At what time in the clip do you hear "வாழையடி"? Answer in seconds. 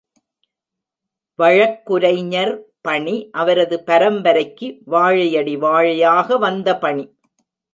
4.85-5.55